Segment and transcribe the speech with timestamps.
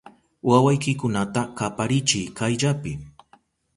[0.49, 2.91] ¡Wawaykikunata kiparichiy kayllapi!